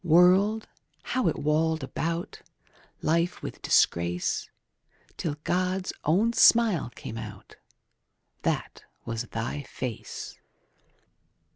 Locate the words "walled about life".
1.37-3.43